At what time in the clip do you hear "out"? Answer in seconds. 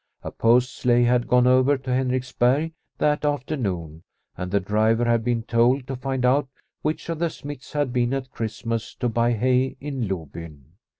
6.25-6.49